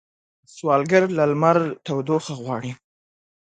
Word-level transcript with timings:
سوالګر 0.55 1.03
له 1.17 1.23
لمر 1.31 1.57
تودوخه 1.85 2.33
غواړي 2.41 2.71